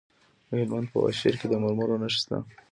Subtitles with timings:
[0.47, 2.37] د هلمند په واشیر کې د مرمرو نښې شته.